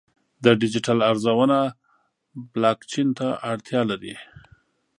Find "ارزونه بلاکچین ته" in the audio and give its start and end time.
1.09-3.27